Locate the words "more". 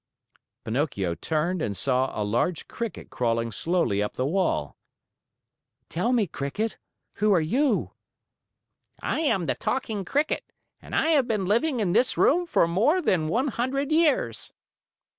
12.67-12.99